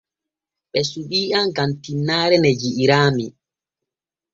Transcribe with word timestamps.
Ɓe 0.71 0.79
suɓii 0.89 1.33
am 1.37 1.47
gam 1.55 1.71
tinnaare 1.81 2.35
ne 2.39 2.49
ji'iraami. 2.59 3.25